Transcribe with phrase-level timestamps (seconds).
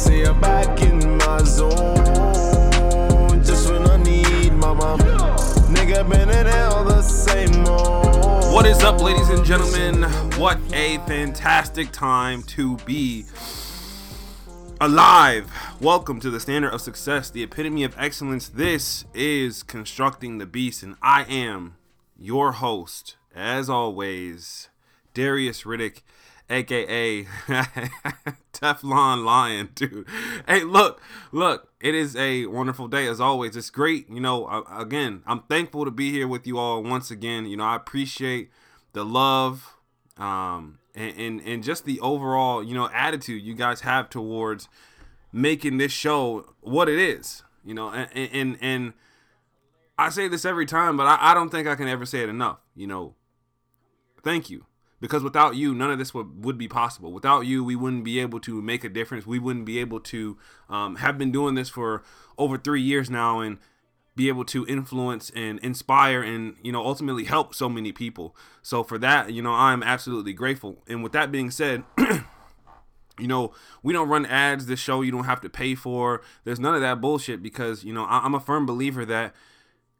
[0.00, 1.74] say I'm back in my zone.
[3.44, 4.96] Just when I need mama.
[5.68, 8.54] Nigga been in hell the same old.
[8.54, 10.04] What is up, ladies and gentlemen?
[10.40, 13.26] What a fantastic time to be
[14.80, 15.52] alive.
[15.82, 18.48] Welcome to the standard of success, the epitome of excellence.
[18.48, 21.76] This is Constructing the Beast, and I am
[22.18, 24.70] your host, as always,
[25.12, 26.00] Darius Riddick,
[26.50, 27.24] aka
[28.52, 30.06] Teflon Lion, dude.
[30.46, 31.00] Hey, look,
[31.32, 33.56] look, it is a wonderful day as always.
[33.56, 34.64] It's great, you know.
[34.70, 37.46] Again, I'm thankful to be here with you all once again.
[37.46, 38.50] You know, I appreciate
[38.92, 39.76] the love,
[40.18, 44.68] um, and, and and just the overall, you know, attitude you guys have towards
[45.32, 47.42] making this show what it is.
[47.64, 48.92] You know, and and and
[49.96, 52.28] I say this every time, but I, I don't think I can ever say it
[52.28, 52.58] enough.
[52.74, 53.14] You know,
[54.22, 54.66] thank you
[55.00, 57.12] because without you none of this would, would be possible.
[57.12, 59.26] Without you we wouldn't be able to make a difference.
[59.26, 62.02] We wouldn't be able to um, have been doing this for
[62.38, 63.58] over three years now and
[64.16, 68.36] be able to influence and inspire and you know ultimately help so many people.
[68.62, 70.82] So for that you know i'm absolutely grateful.
[70.86, 75.24] And with that being said you know we don't run ads this show you don't
[75.24, 76.20] have to pay for.
[76.44, 79.34] There's none of that bullshit because you know I- i'm a firm believer that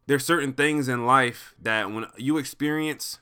[0.07, 3.19] there's certain things in life that when you experience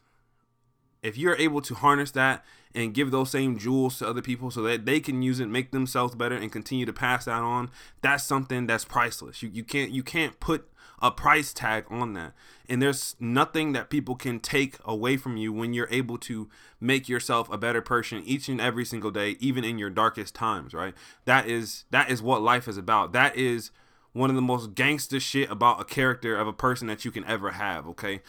[1.02, 2.44] if you're able to harness that
[2.76, 5.72] and give those same jewels to other people so that they can use it make
[5.72, 7.70] themselves better and continue to pass that on
[8.02, 9.42] that's something that's priceless.
[9.42, 10.70] You, you can't you can't put
[11.02, 12.34] a price tag on that.
[12.68, 17.08] And there's nothing that people can take away from you when you're able to make
[17.08, 20.94] yourself a better person each and every single day even in your darkest times right?
[21.26, 23.14] That is that is what life is about.
[23.14, 23.72] That is
[24.12, 27.26] one of the most gangster shit about a character of a person that you can
[27.26, 28.22] ever have okay?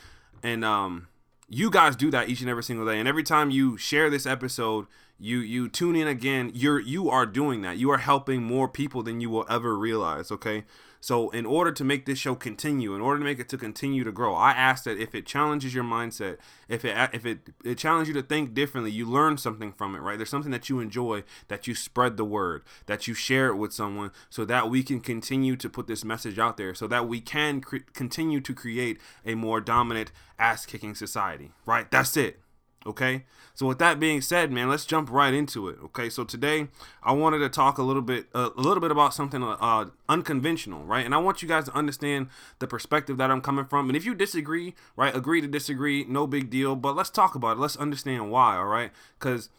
[0.43, 1.09] And um
[1.51, 2.99] you guys do that each and every single day.
[2.99, 4.87] And every time you share this episode
[5.23, 7.77] you you tune in again you're you are doing that.
[7.77, 10.65] You are helping more people than you will ever realize okay
[11.01, 14.05] so in order to make this show continue in order to make it to continue
[14.05, 16.37] to grow i ask that if it challenges your mindset
[16.69, 20.01] if it if it it challenges you to think differently you learn something from it
[20.01, 20.19] right?
[20.19, 23.73] There's something that you enjoy that you spread the word that you share it with
[23.73, 27.21] someone so that we can continue to put this message out there so that we
[27.21, 31.91] can cre- continue to create a more dominant ass kicking society right?
[31.91, 32.41] That's it
[32.87, 33.25] Okay.
[33.55, 35.77] So with that being said, man, let's jump right into it.
[35.85, 36.09] Okay.
[36.09, 36.69] So today
[37.03, 40.85] I wanted to talk a little bit, uh, a little bit about something uh, unconventional,
[40.85, 41.05] right?
[41.05, 43.91] And I want you guys to understand the perspective that I'm coming from.
[43.91, 46.75] And if you disagree, right, agree to disagree, no big deal.
[46.75, 47.61] But let's talk about it.
[47.61, 48.57] Let's understand why.
[48.57, 48.93] All right.
[49.19, 49.51] Because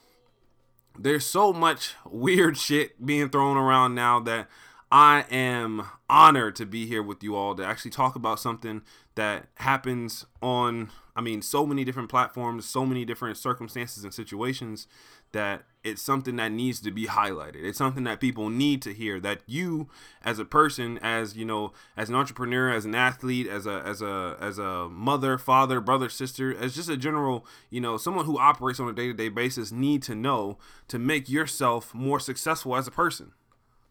[0.97, 4.47] there's so much weird shit being thrown around now that
[4.91, 8.81] I am honored to be here with you all to actually talk about something
[9.15, 14.87] that happens on, I mean, so many different platforms, so many different circumstances and situations
[15.33, 17.63] that it's something that needs to be highlighted.
[17.63, 19.89] It's something that people need to hear that you
[20.23, 24.01] as a person, as you know, as an entrepreneur, as an athlete, as a as
[24.01, 28.37] a as a mother, father, brother, sister, as just a general, you know, someone who
[28.37, 30.57] operates on a day-to-day basis need to know
[30.87, 33.31] to make yourself more successful as a person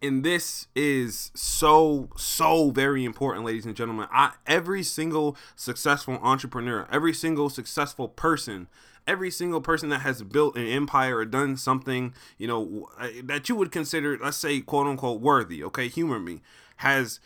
[0.03, 4.09] and this is so so very important ladies and gentlemen.
[4.11, 8.69] I, every single successful entrepreneur every single successful person
[9.07, 12.89] every single person that has built an empire or done something you know
[13.25, 15.89] that you would consider let's say quote unquote worthy okay?
[15.89, 16.41] Humor me.
[16.77, 17.21] Has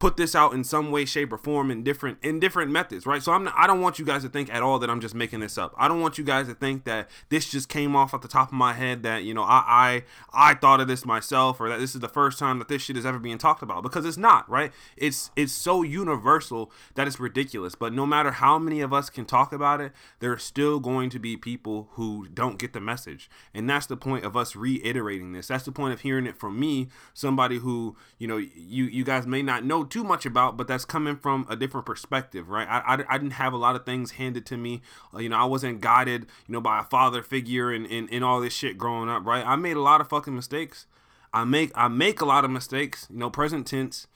[0.00, 3.22] put this out in some way shape or form in different in different methods right?
[3.22, 5.14] So i'm not, i don't want you guys to think at all that i'm just
[5.14, 5.74] making this up.
[5.78, 8.48] I don't want you guys to think that this just came off at the top
[8.48, 10.02] of my head that you know i
[10.34, 12.82] i i thought of this myself or that this is the first time that this
[12.82, 14.72] shit is ever being talked about because it's not right?
[14.96, 17.74] It's it's so universal that it's ridiculous.
[17.74, 21.18] But no matter how many of us can talk about it there's still going to
[21.18, 23.30] be people who don't get the message.
[23.54, 25.48] And that's the point of us reiterating this.
[25.48, 29.26] That's the point of hearing it from me somebody who you know you you guys
[29.26, 32.66] may not know too much about, but that's coming from a different perspective, right?
[32.68, 34.82] I, I, I, didn't have a lot of things handed to me.
[35.14, 38.24] Uh, you know, I wasn't guided, you know, by a father figure and, and, and
[38.24, 39.46] all this shit growing up, right?
[39.46, 40.86] I made a lot of fucking mistakes.
[41.32, 44.08] I make I make a lot of mistakes, you know, present tense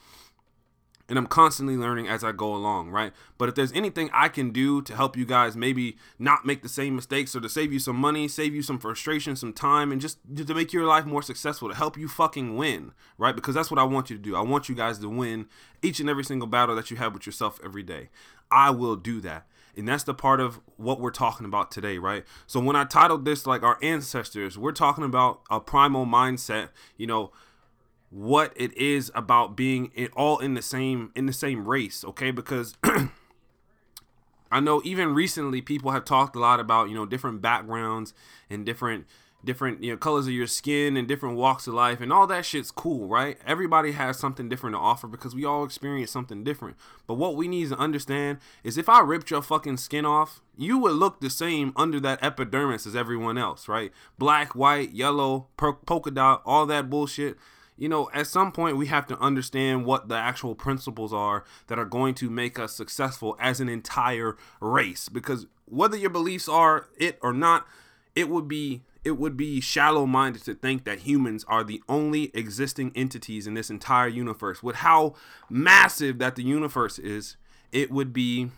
[1.08, 3.12] and I'm constantly learning as I go along, right?
[3.36, 6.68] But if there's anything I can do to help you guys maybe not make the
[6.68, 10.00] same mistakes or to save you some money, save you some frustration, some time, and
[10.00, 13.36] just to make your life more successful, to help you fucking win, right?
[13.36, 14.34] Because that's what I want you to do.
[14.34, 15.46] I want you guys to win
[15.82, 18.08] each and every single battle that you have with yourself every day.
[18.50, 19.46] I will do that.
[19.76, 22.24] And that's the part of what we're talking about today, right?
[22.46, 27.06] So when I titled this like our ancestors, we're talking about a primal mindset, you
[27.06, 27.32] know,
[28.14, 32.30] what it is about being it all in the same in the same race okay?
[32.30, 32.76] Because
[34.52, 38.14] i know even recently people have talked a lot about you know different backgrounds
[38.48, 39.04] and different
[39.44, 42.44] different you know colors of your skin and different walks of life and all that
[42.44, 43.36] shit's cool right?
[43.44, 46.76] Everybody has something different to offer because we all experience something different.
[47.08, 50.78] But what we need to understand is if i ripped your fucking skin off you
[50.78, 53.90] would look the same under that epidermis as everyone else right?
[54.18, 57.36] Black white yellow polka dot all that bullshit
[57.76, 61.78] you know, at some point we have to understand what the actual principles are that
[61.78, 65.08] are going to make us successful as an entire race.
[65.08, 67.66] Because whether your beliefs are it or not,
[68.14, 72.30] it would be it would be shallow minded to think that humans are the only
[72.32, 74.62] existing entities in this entire universe.
[74.62, 75.14] With how
[75.50, 77.36] massive that the universe is,
[77.70, 78.50] it would be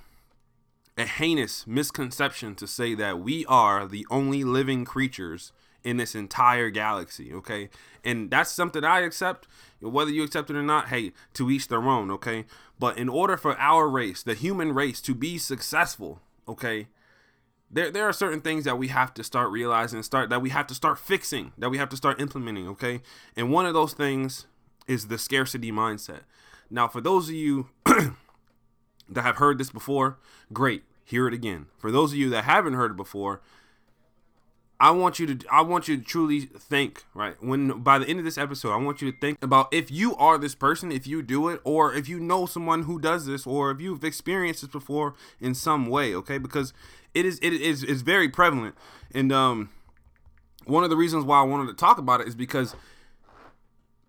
[0.96, 5.52] a heinous misconception to say that we are the only living creatures
[5.87, 7.71] in this entire galaxy, okay?
[8.05, 9.47] And that's something I accept.
[9.81, 12.44] Whether you accept it or not, hey, to each their own, okay?
[12.77, 16.88] But in order for our race, the human race, to be successful, okay,
[17.71, 20.67] there there are certain things that we have to start realizing start that we have
[20.69, 23.00] to start fixing that we have to start implementing okay
[23.35, 24.47] and one of those things
[24.87, 26.21] is the scarcity mindset
[26.71, 30.17] now for those of you that have heard this before
[30.53, 33.41] great hear it again for those of you that haven't heard it before
[34.78, 37.34] I want you to I want you to truly think, right?
[37.43, 40.14] When by the end of this episode, I want you to think about if you
[40.17, 43.46] are this person, if you do it, or if you know someone who does this,
[43.46, 46.37] or if you've experienced this before in some way, okay?
[46.38, 46.75] Because
[47.14, 48.75] it is it is is very prevalent.
[49.14, 49.70] And um
[50.67, 52.75] one of the reasons why I wanted to talk about it is because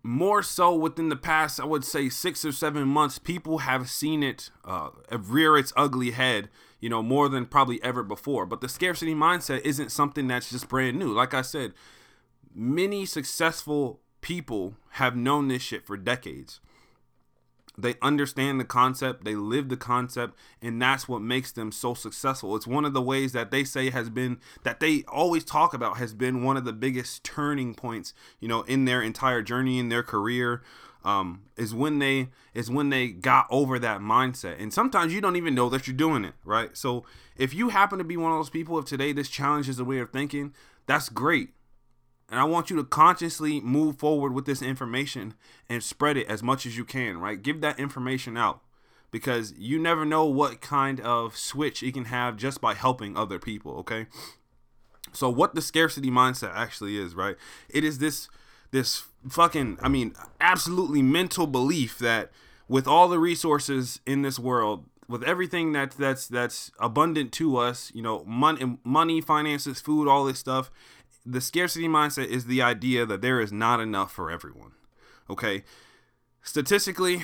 [0.04, 4.24] more so within the past, I would say six or seven months, people have seen
[4.24, 6.50] it uh, rear its ugly head,
[6.80, 8.46] you know, more than probably ever before.
[8.46, 11.12] But the scarcity mindset isn't something that's just brand new.
[11.12, 11.74] Like I said,
[12.54, 16.60] many successful people have known this shit for decades.
[17.80, 22.56] They understand the concept, they live the concept, and that's what makes them so successful.
[22.56, 25.98] It's one of the ways that they say has been that they always talk about
[25.98, 29.90] has been one of the biggest turning points, you know, in their entire journey in
[29.90, 30.64] their career.
[31.08, 34.62] Um, is when they is when they got over that mindset.
[34.62, 36.76] And sometimes you don't even know that you're doing it, right?
[36.76, 37.06] So
[37.38, 39.86] if you happen to be one of those people, if today this challenge is a
[39.86, 40.54] way of thinking,
[40.86, 41.52] that's great.
[42.30, 45.36] And I want you to consciously move forward with this information
[45.70, 47.42] and spread it as much as you can, right?
[47.42, 48.60] Give that information out
[49.10, 53.40] because you never know what kind of switch it can have just by helping other
[53.40, 54.08] people, okay?
[55.14, 57.38] So what the scarcity mindset actually is, right?
[57.70, 58.28] It is this
[58.72, 62.32] this fucking I mean, absolutely mental belief that
[62.68, 67.92] with all the resources in this world, with everything that that's that's abundant to us,
[67.96, 70.70] you know, money, money, finances, food, all this stuff,
[71.26, 74.72] the scarcity mindset is the idea that there is not enough for everyone.
[75.30, 75.64] Okay?
[76.42, 77.24] Statistically,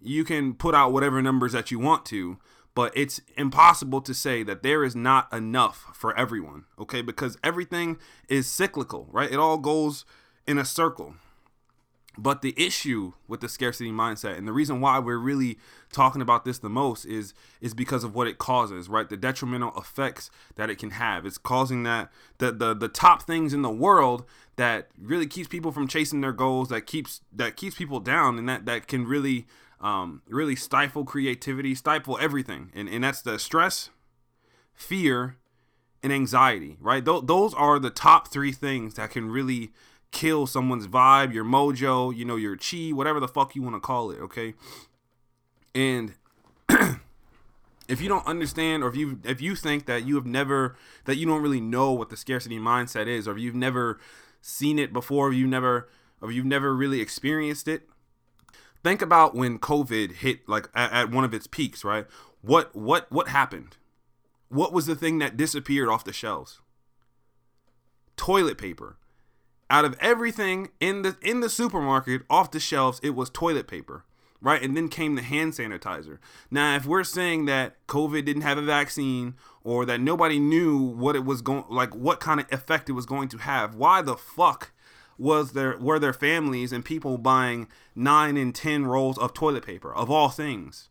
[0.00, 2.38] you can put out whatever numbers that you want to,
[2.74, 6.64] but it's impossible to say that there is not enough for everyone.
[6.78, 7.00] Okay?
[7.00, 7.98] Because everything
[8.28, 9.32] is cyclical, right?
[9.32, 10.04] It all goes
[10.46, 11.14] in a circle.
[12.16, 15.58] But the issue with the scarcity mindset and the reason why we're really
[15.92, 19.08] talking about this the most is is because of what it causes, right?
[19.08, 21.24] The detrimental effects that it can have.
[21.26, 24.24] It's causing that the the, the top things in the world
[24.56, 28.48] that really keeps people from chasing their goals, that keeps that keeps people down and
[28.48, 29.46] that that can really
[29.80, 32.72] um really stifle creativity, stifle everything.
[32.74, 33.90] And and that's the stress,
[34.74, 35.36] fear,
[36.02, 37.04] and anxiety, right?
[37.04, 39.70] Th- those are the top 3 things that can really
[40.10, 43.80] kill someone's vibe, your mojo, you know, your chi, whatever the fuck you want to
[43.80, 44.54] call it, okay?
[45.74, 46.14] And
[47.88, 51.16] if you don't understand or if you if you think that you have never that
[51.16, 53.98] you don't really know what the scarcity mindset is or if you've never
[54.40, 55.88] seen it before, or you've never
[56.20, 57.88] or you've never really experienced it,
[58.82, 62.06] think about when COVID hit like at, at one of its peaks, right?
[62.42, 63.76] What what what happened?
[64.48, 66.60] What was the thing that disappeared off the shelves?
[68.16, 68.96] Toilet paper
[69.70, 74.04] out of everything in the in the supermarket off the shelves it was toilet paper
[74.40, 74.62] right?
[74.62, 76.18] And then came the hand sanitizer.
[76.50, 79.34] Now if we're saying that covid didn't have a vaccine
[79.64, 83.06] or that nobody knew what it was going like what kind of effect it was
[83.06, 84.72] going to have why the fuck
[85.18, 89.92] was there were there families and people buying 9 and 10 rolls of toilet paper
[89.92, 90.88] of all things?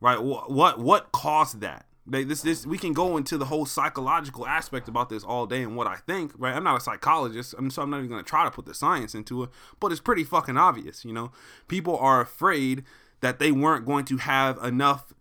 [0.00, 0.22] Right?
[0.22, 4.46] What what what caused that they, this this we can go into the whole psychological
[4.46, 6.54] aspect about this all day and what I think, right?
[6.54, 9.14] I'm not a psychologist, I'm, so I'm not even gonna try to put the science
[9.14, 11.32] into it, but it's pretty fucking obvious, you know.
[11.68, 12.84] People are afraid
[13.20, 15.12] that they weren't going to have enough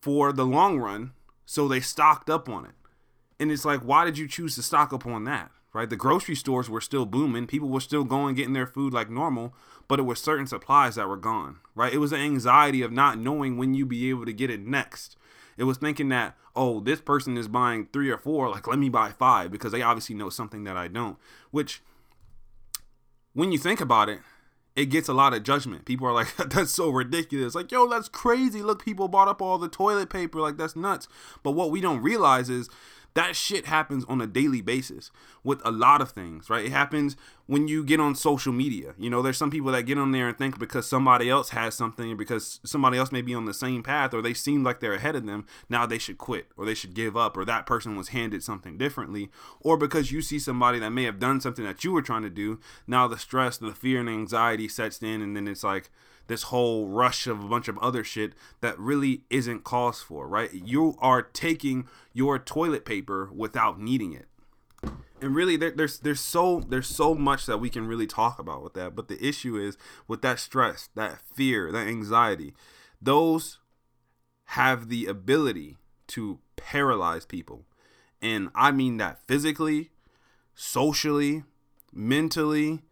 [0.00, 1.12] for the long run,
[1.44, 2.72] so they stocked up on it.
[3.38, 5.50] And it's like, why did you choose to stock up on that?
[5.72, 5.88] Right?
[5.88, 9.54] The grocery stores were still booming, people were still going getting their food like normal,
[9.86, 11.92] but it was certain supplies that were gone, right?
[11.92, 15.16] It was the anxiety of not knowing when you'd be able to get it next.
[15.56, 18.88] It was thinking that, oh, this person is buying three or four, like let me
[18.88, 21.18] buy five because they obviously know something that I don't.
[21.50, 21.82] Which,
[23.32, 24.20] when you think about it,
[24.76, 25.84] it gets a lot of judgment.
[25.84, 27.54] People are like, that's so ridiculous.
[27.54, 28.62] Like, yo, that's crazy.
[28.62, 30.40] Look, people bought up all the toilet paper.
[30.40, 31.08] Like, that's nuts.
[31.42, 32.68] But what we don't realize is
[33.14, 35.10] that shit happens on a daily basis
[35.42, 36.66] with a lot of things, right?
[36.66, 38.94] It happens when you get on social media.
[38.98, 41.74] You know, there's some people that get on there and think because somebody else has
[41.74, 44.94] something, because somebody else may be on the same path, or they seem like they're
[44.94, 47.96] ahead of them, now they should quit, or they should give up, or that person
[47.96, 51.82] was handed something differently, or because you see somebody that may have done something that
[51.82, 55.36] you were trying to do, now the stress, the fear, and anxiety sets in, and
[55.36, 55.90] then it's like,
[56.30, 60.54] this whole rush of a bunch of other shit that really isn't caused for, right?
[60.54, 64.28] You are taking your toilet paper without needing it.
[65.20, 68.62] And really there, there's there's so there's so much that we can really talk about
[68.62, 72.54] with that, but the issue is with that stress, that fear, that anxiety,
[73.02, 73.58] those
[74.50, 77.64] have the ability to paralyze people.
[78.22, 79.90] And I mean that physically,
[80.54, 81.42] socially,
[81.92, 82.82] mentally,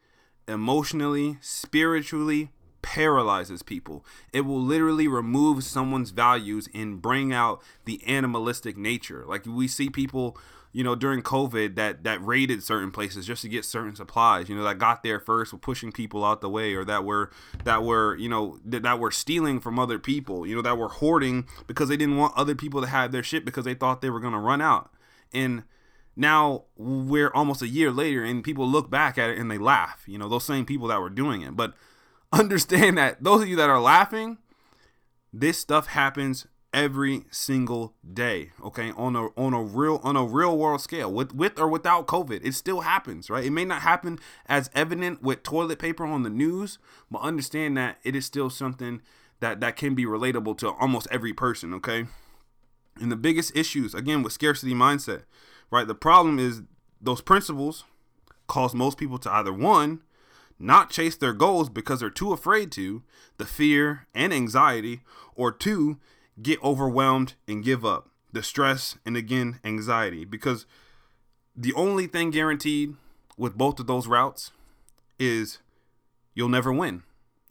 [0.48, 2.50] emotionally, spiritually,
[2.82, 4.04] paralyzes people.
[4.32, 9.24] It will literally remove someone's values and bring out the animalistic nature.
[9.26, 10.36] Like we see people,
[10.72, 14.48] you know, during COVID that that raided certain places just to get certain supplies.
[14.48, 17.30] You know, that got there first, were pushing people out the way, or that were
[17.64, 20.46] that were you know that, that were stealing from other people.
[20.46, 23.44] You know, that were hoarding because they didn't want other people to have their shit
[23.44, 24.90] because they thought they were gonna run out.
[25.32, 25.64] And
[26.18, 30.02] now we're almost a year later and people look back at it and they laugh
[30.06, 31.74] you know those same people that were doing it but
[32.32, 34.38] understand that those of you that are laughing,
[35.32, 38.92] this stuff happens every single day okay?
[38.92, 42.40] On a on a real on a real world scale with with or without covid
[42.44, 43.44] it still happens right?
[43.44, 46.78] It may not happen as evident with toilet paper on the news
[47.10, 49.00] but understand that it is still something
[49.40, 52.06] that that can be relatable to almost every person okay?
[53.00, 55.22] And the biggest issues again with scarcity mindset
[55.70, 55.86] right?
[55.86, 56.60] The problem is
[57.00, 57.84] those principles
[58.46, 60.02] cause most people to either one
[60.58, 63.02] not chase their goals because they're too afraid to,
[63.36, 65.02] the fear and anxiety,
[65.34, 65.98] or two,
[66.40, 70.24] get overwhelmed and give up, the stress and again, anxiety.
[70.24, 70.66] Because
[71.56, 72.94] the only thing guaranteed
[73.36, 74.52] with both of those routes
[75.18, 75.58] is
[76.34, 77.02] you'll never win,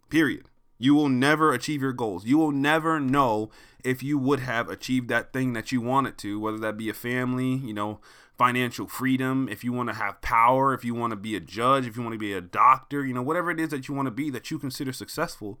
[0.08, 0.46] period.
[0.78, 2.24] You will never achieve your goals.
[2.24, 3.50] You will never know
[3.82, 6.94] if you would have achieved that thing that you wanted to, whether that be a
[6.94, 8.00] family, you know,
[8.38, 11.86] financial freedom, if you want to have power, if you want to be a judge,
[11.86, 14.06] if you want to be a doctor, you know, whatever it is that you want
[14.06, 15.58] to be that you consider successful,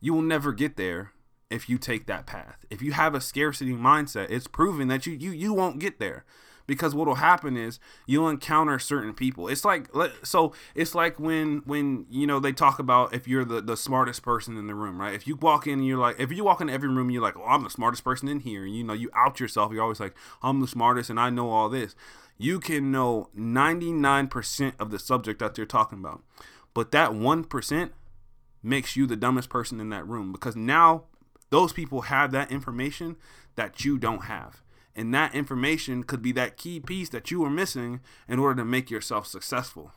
[0.00, 1.12] you will never get there
[1.50, 2.64] if you take that path.
[2.70, 6.24] If you have a scarcity mindset, it's proven that you you you won't get there
[6.66, 9.48] because what will happen is you'll encounter certain people.
[9.48, 9.88] It's like
[10.22, 14.22] so it's like when when you know they talk about if you're the, the smartest
[14.22, 15.14] person in the room right?
[15.14, 17.36] If you walk in and you're like if you walk in every room you're like
[17.36, 18.64] oh i'm the smartest person in here.
[18.64, 19.72] And you know you out yourself.
[19.72, 21.94] You're always like i'm the smartest and i know all this.
[22.38, 26.22] You can know 99% of the subject that they're talking about
[26.74, 27.90] but that 1%
[28.62, 31.04] makes you the dumbest person in that room because now
[31.48, 33.16] those people have that information
[33.54, 34.60] that you don't have
[34.96, 38.64] and that information could be that key piece that you were missing in order to
[38.64, 39.92] make yourself successful.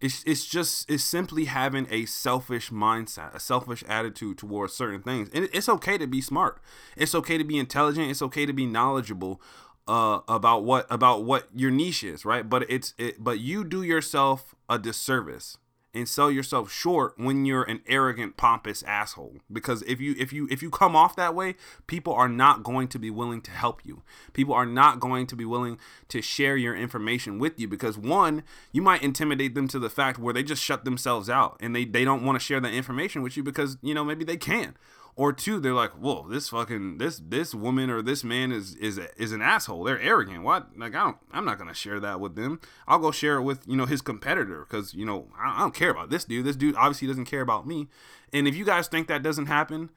[0.00, 5.30] It's, it's just it's simply having a selfish mindset, a selfish attitude towards certain things.
[5.32, 6.60] And it's okay to be smart.
[6.96, 8.10] It's okay to be intelligent.
[8.10, 9.40] It's okay to be knowledgeable
[9.86, 12.46] uh, about what about what your niche is, right?
[12.46, 15.56] But it's it, but you do yourself a disservice
[15.94, 19.36] and sell yourself short when you're an arrogant pompous asshole.
[19.52, 21.54] Because if you if you if you come off that way
[21.86, 24.02] people are not going to be willing to help you.
[24.32, 28.42] People are not going to be willing to share your information with you because one
[28.72, 31.84] you might intimidate them to the fact where they just shut themselves out and they
[31.84, 34.74] they don't want to share that information with you because you know maybe they can
[35.16, 38.98] or two they're like whoa this fucking this this woman or this man is is
[39.16, 39.84] is an asshole.
[39.84, 40.42] They're arrogant.
[40.42, 40.76] What?
[40.76, 42.60] Like i don't i'm not gonna share that with them.
[42.86, 45.74] I'll go share it with you know his competitor because you know I, I don't
[45.74, 46.44] care about this dude.
[46.44, 47.88] This dude obviously doesn't care about me.
[48.32, 49.90] And if you guys think that doesn't happen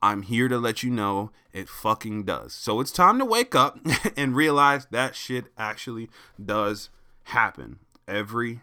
[0.00, 2.52] I'm here to let you know it fucking does.
[2.52, 3.78] So it's time to wake up
[4.16, 6.08] and realize that shit actually
[6.42, 6.90] does
[7.24, 8.60] happen every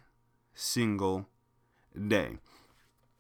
[0.53, 1.27] single
[2.07, 2.37] day.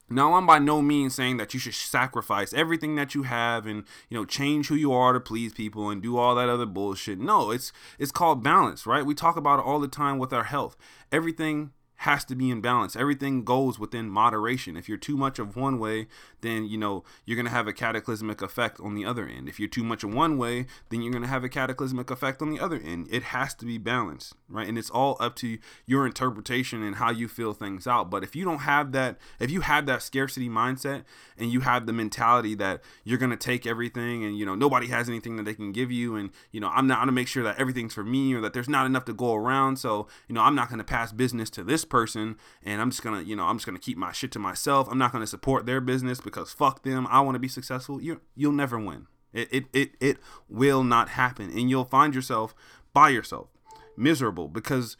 [0.09, 3.83] Now, I'm by no means saying that you should sacrifice everything that you have and
[4.09, 7.19] you know change who you are to please people and do all that other bullshit.
[7.19, 9.05] No, it's it's called balance, right?
[9.05, 10.77] We talk about it all the time with our health.
[11.11, 12.95] Everything has to be in balance.
[12.95, 14.75] Everything goes within moderation.
[14.75, 16.07] If you're too much of one way,
[16.41, 19.47] then you know you're gonna have a cataclysmic effect on the other end.
[19.47, 22.49] If you're too much of one way, then you're gonna have a cataclysmic effect on
[22.49, 23.07] the other end.
[23.09, 24.67] It has to be balanced, right?
[24.67, 28.09] And it's all up to your interpretation and how you feel things out.
[28.09, 31.03] But if you don't have that, if you have that scarcity mindset
[31.37, 35.07] and you have the mentality that you're gonna take everything and you know nobody has
[35.07, 37.57] anything that they can give you, and you know I'm not gonna make sure that
[37.57, 40.55] everything's for me or that there's not enough to go around, so you know I'm
[40.55, 43.65] not gonna pass business to this person and I'm just gonna you know I'm just
[43.65, 44.87] gonna keep my shit to myself.
[44.89, 47.07] I'm not gonna support their business because fuck them.
[47.09, 48.01] I want to be successful.
[48.01, 49.07] You you'll never win.
[49.33, 52.55] It, it it it will not happen, and you'll find yourself
[52.93, 53.49] by yourself
[53.97, 54.97] miserable because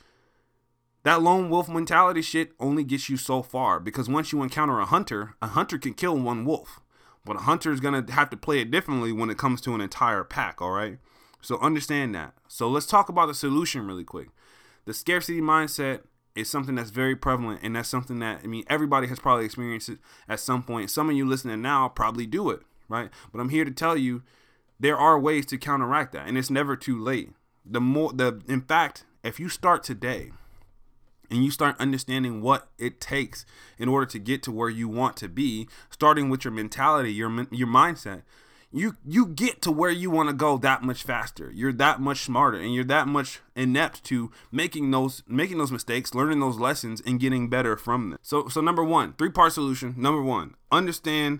[1.03, 4.85] that lone wolf mentality shit only gets you so far because once you encounter a
[4.85, 6.81] hunter, a hunter can kill one wolf.
[7.23, 9.73] But a hunter is going to have to play it differently when it comes to
[9.73, 10.99] an entire pack, all right?
[11.41, 12.33] So understand that.
[12.47, 14.29] So let's talk about the solution really quick.
[14.85, 16.01] The scarcity mindset
[16.35, 19.89] is something that's very prevalent and that's something that I mean everybody has probably experienced
[19.89, 20.91] it at some point.
[20.91, 23.09] Some of you listening now probably do it, right?
[23.31, 24.23] But I'm here to tell you
[24.79, 27.31] there are ways to counteract that and it's never too late.
[27.65, 30.31] The more the in fact, if you start today,
[31.31, 33.45] and you start understanding what it takes
[33.79, 37.29] in order to get to where you want to be starting with your mentality your
[37.51, 38.21] your mindset
[38.75, 41.49] you you get to where you want to go that much faster.
[41.49, 46.13] You're that much smarter and you're that much inept to making those making those mistakes
[46.13, 48.19] learning those lessons and getting better from them.
[48.21, 49.95] So so number 1 three part solution.
[49.97, 51.39] Number 1 understand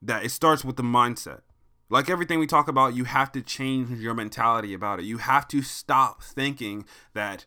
[0.00, 1.40] that it starts with the mindset.
[1.88, 5.06] Like everything we talk about you have to change your mentality about it.
[5.06, 7.44] You have to stop thinking that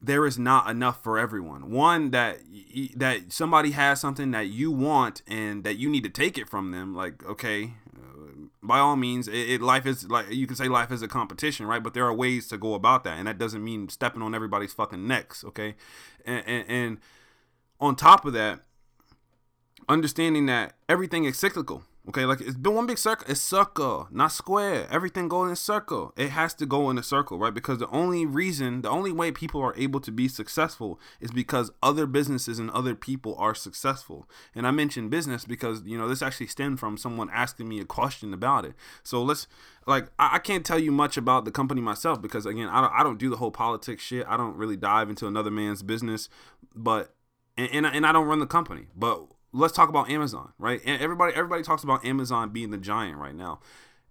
[0.00, 1.70] there is not enough for everyone.
[1.70, 2.38] One that
[2.96, 6.70] that somebody has something that you want and that you need to take it from
[6.70, 6.94] them.
[6.94, 10.92] Like okay, uh, by all means, it, it, life is like you can say life
[10.92, 11.82] is a competition, right?
[11.82, 14.74] But there are ways to go about that, and that doesn't mean stepping on everybody's
[14.74, 15.44] fucking necks.
[15.44, 15.74] Okay,
[16.24, 16.98] and, and, and
[17.80, 18.60] on top of that,
[19.88, 23.26] understanding that everything is cyclical Okay, like it's been one big circle.
[23.28, 24.86] It's circle, not square.
[24.92, 26.12] Everything goes in a circle.
[26.16, 27.52] It has to go in a circle, right?
[27.52, 31.72] Because the only reason, the only way people are able to be successful is because
[31.82, 34.28] other businesses and other people are successful.
[34.54, 37.84] And I mentioned business because you know this actually stemmed from someone asking me a
[37.84, 38.74] question about it.
[39.02, 39.48] So let's
[39.84, 42.92] like I, I can't tell you much about the company myself because again I don't
[42.92, 44.24] I don't do the whole politics shit.
[44.28, 46.28] I don't really dive into another man's business,
[46.72, 47.16] but
[47.58, 50.80] and, and, and I don't run the company, but let's talk about Amazon, right?
[50.84, 53.60] And everybody everybody talks about Amazon being the giant right now.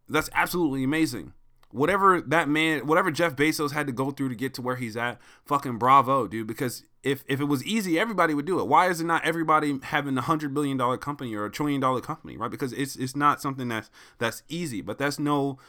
[0.07, 1.33] That's absolutely amazing.
[1.71, 4.95] Whatever that man, whatever Jeff Bezos had to go through to get to where he's
[4.95, 6.47] at, fucking bravo, dude.
[6.47, 8.67] Because if if it was easy, everybody would do it.
[8.67, 12.01] Why is it not everybody having a hundred billion dollar company or a trillion dollar
[12.01, 12.51] company, right?
[12.51, 14.81] Because it's it's not something that's that's easy.
[14.81, 15.59] But that's no.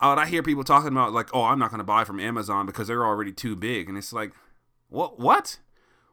[0.00, 2.88] Uh, I hear people talking about like, oh, I'm not gonna buy from Amazon because
[2.88, 4.32] they're already too big, and it's like,
[4.88, 5.20] what?
[5.20, 5.58] What?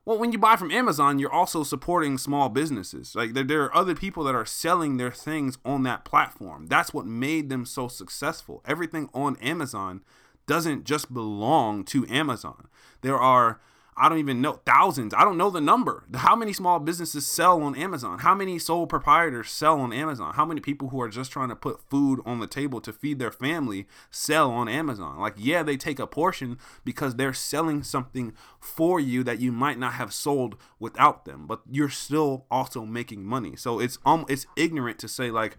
[0.03, 3.13] Well, when you buy from Amazon, you're also supporting small businesses.
[3.13, 6.65] Like there, there are other people that are selling their things on that platform.
[6.65, 8.63] That's what made them so successful.
[8.65, 10.01] Everything on Amazon
[10.47, 12.67] doesn't just belong to Amazon.
[13.01, 13.61] There are
[13.97, 15.13] I don't even know thousands.
[15.13, 16.05] I don't know the number.
[16.15, 18.19] How many small businesses sell on Amazon?
[18.19, 20.33] How many sole proprietors sell on Amazon?
[20.33, 23.19] How many people who are just trying to put food on the table to feed
[23.19, 25.19] their family sell on Amazon?
[25.19, 29.77] Like, yeah, they take a portion because they're selling something for you that you might
[29.77, 33.55] not have sold without them, but you're still also making money.
[33.57, 35.57] So it's um it's ignorant to say like,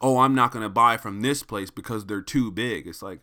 [0.00, 3.20] "Oh, I'm not going to buy from this place because they're too big." It's like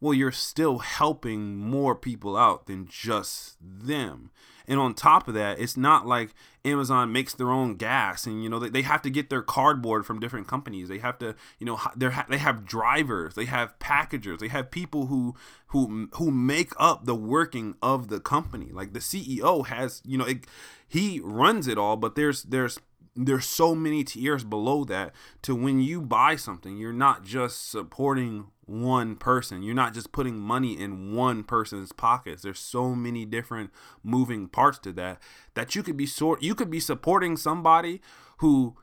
[0.00, 4.30] well, you're still helping more people out than just them.
[4.68, 6.34] And on top of that, it's not like
[6.64, 10.04] Amazon makes their own gas and you know they, they have to get their cardboard
[10.04, 10.88] from different companies.
[10.88, 15.06] They have to, you know, they they have drivers, they have packagers, they have people
[15.06, 15.34] who
[15.68, 18.70] who who make up the working of the company.
[18.70, 20.46] Like the CEO has, you know, it,
[20.86, 22.78] he runs it all, but there's there's
[23.16, 28.48] there's so many tiers below that to when you buy something, you're not just supporting
[28.68, 29.62] one person.
[29.62, 32.42] You're not just putting money in one person's pockets.
[32.42, 33.70] There's so many different
[34.02, 35.20] moving parts to that
[35.54, 38.00] that you could be sort you could be supporting somebody
[38.38, 38.76] who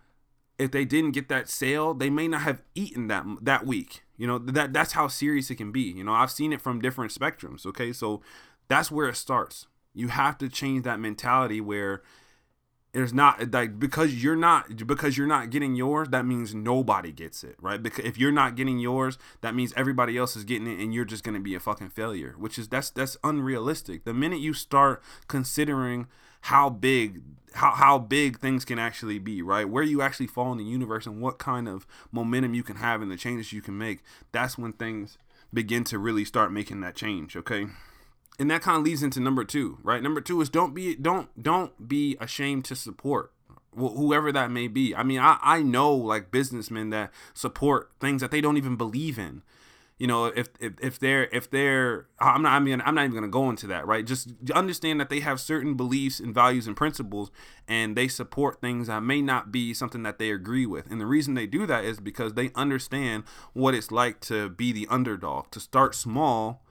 [0.57, 4.03] if they didn't get that sale, they may not have eaten that that week.
[4.17, 5.81] You know, that that's how serious it can be.
[5.81, 7.91] You know, I've seen it from different spectrums, okay?
[7.91, 8.21] So
[8.67, 9.67] that's where it starts.
[9.93, 12.01] You have to change that mentality where
[12.95, 17.43] there's not like because you're not because you're not getting yours that means nobody gets
[17.43, 17.83] it right?
[17.83, 21.03] Because if you're not getting yours that means everybody else is getting it and you're
[21.03, 24.05] just going to be a fucking failure which is that's that's unrealistic.
[24.05, 26.07] The minute you start considering
[26.41, 27.21] how big
[27.55, 29.67] how, how big things can actually be right?
[29.67, 33.01] Where you actually fall in the universe and what kind of momentum you can have
[33.01, 35.17] and the changes you can make that's when things
[35.53, 37.67] begin to really start making that change okay
[38.37, 40.01] and that kind of leads into number two, right?
[40.01, 43.31] Number two is don't be don't don't be ashamed to support
[43.75, 44.95] whoever that may be.
[44.95, 49.17] I mean, I I know like businessmen that support things that they don't even believe
[49.17, 49.41] in.
[49.97, 53.15] You know, if if, if they're if they're I'm not I mean I'm not even
[53.15, 54.05] gonna go into that, right?
[54.05, 57.31] Just understand that they have certain beliefs and values and principles,
[57.67, 60.91] and they support things that may not be something that they agree with.
[60.91, 64.73] And the reason they do that is because they understand what it's like to be
[64.73, 66.64] the underdog, to start small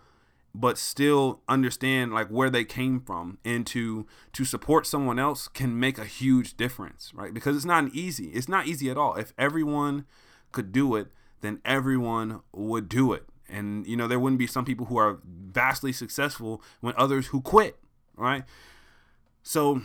[0.54, 3.38] but still understand like where they came from.
[3.44, 7.34] And to to support someone else can make a huge difference right?
[7.34, 9.14] Because it's not easy it's not easy at all.
[9.16, 10.06] If everyone
[10.52, 11.08] could do it
[11.40, 13.24] then everyone would do it.
[13.48, 17.40] And you know there wouldn't be some people who are vastly successful when others who
[17.40, 17.78] quit
[18.16, 18.44] right?
[19.42, 19.82] So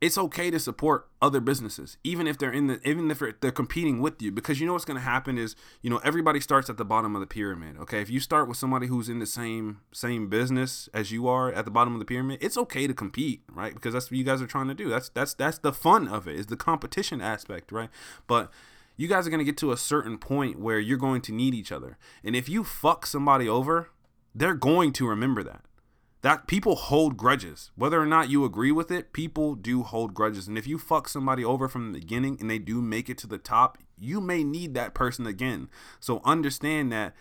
[0.00, 4.00] it's okay to support other businesses even if they're in the even if they're competing
[4.00, 6.76] with you because you know what's going to happen is you know everybody starts at
[6.76, 8.00] the bottom of the pyramid okay?
[8.00, 11.64] If you start with somebody who's in the same same business as you are at
[11.64, 13.74] the bottom of the pyramid it's okay to compete right?
[13.74, 14.88] Because that's what you guys are trying to do.
[14.88, 17.90] That's that's that's the fun of it is the competition aspect right?
[18.26, 18.52] But
[18.96, 21.52] you guys are going to get to a certain point where you're going to need
[21.52, 21.98] each other.
[22.22, 23.90] And if you fuck somebody over
[24.34, 25.63] they're going to remember that
[26.24, 27.70] that people hold grudges.
[27.76, 30.48] Whether or not you agree with it, people do hold grudges.
[30.48, 33.26] And if you fuck somebody over from the beginning and they do make it to
[33.26, 35.68] the top, you may need that person again.
[36.00, 37.14] So understand that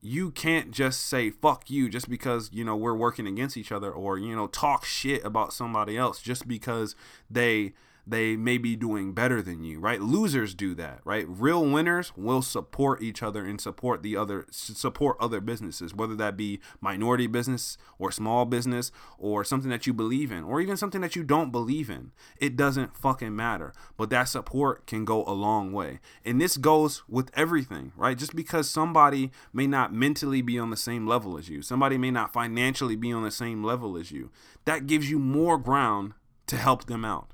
[0.00, 3.92] you can't just say fuck you just because, you know, we're working against each other
[3.92, 6.96] or, you know, talk shit about somebody else just because
[7.30, 7.74] they
[8.10, 10.00] they may be doing better than you, right?
[10.00, 11.26] Losers do that, right?
[11.28, 16.36] Real winners will support each other and support the other support other businesses, whether that
[16.36, 21.00] be minority business or small business or something that you believe in or even something
[21.00, 22.10] that you don't believe in.
[22.38, 23.72] It doesn't fucking matter.
[23.96, 26.00] But that support can go a long way.
[26.24, 28.18] And this goes with everything, right?
[28.18, 32.10] Just because somebody may not mentally be on the same level as you, somebody may
[32.10, 34.30] not financially be on the same level as you,
[34.64, 36.14] that gives you more ground
[36.46, 37.30] to help them out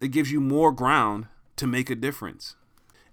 [0.00, 2.54] it gives you more ground to make a difference.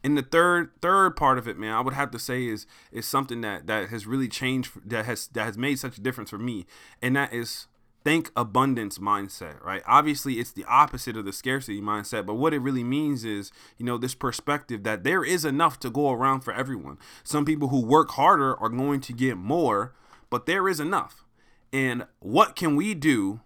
[0.04, 3.08] And the third third part of it, man, I would have to say is is
[3.08, 6.38] something that that has really changed that has that has made such a difference for
[6.38, 6.68] me,
[7.02, 7.68] and that is
[8.06, 9.82] think abundance mindset, right?
[9.88, 13.86] Obviously, it's the opposite of the scarcity mindset, but what it really means is, you
[13.86, 17.00] know, this perspective that there is enough to go around for everyone.
[17.24, 19.96] Some people who work harder are going to get more,
[20.30, 21.26] but there is enough.
[21.74, 23.42] And what can we do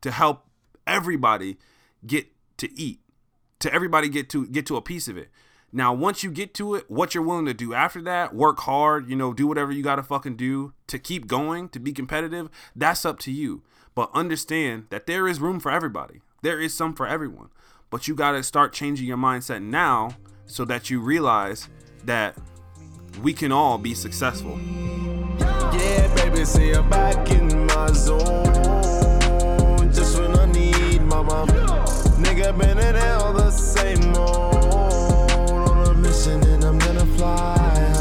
[0.00, 0.46] to help
[0.86, 1.58] everybody
[2.06, 3.00] get to eat,
[3.60, 5.30] to everybody get to get to a piece of it.
[5.70, 9.08] Now, once you get to it, what you're willing to do after that, work hard,
[9.08, 12.48] you know, do whatever you got to fucking do to keep going, to be competitive,
[12.74, 13.62] that's up to you.
[13.94, 16.22] But understand that there is room for everybody.
[16.40, 17.50] There is some for everyone.
[17.90, 20.16] But you got to start changing your mindset now
[20.46, 21.68] so that you realize
[22.04, 22.36] that
[23.22, 24.58] we can all be successful.
[25.38, 28.44] Yeah, baby, see you back in my zone.
[29.92, 31.77] Just when I need mama
[32.48, 35.30] up in an hell the same old.
[35.32, 37.97] On a mission and I'm gonna fly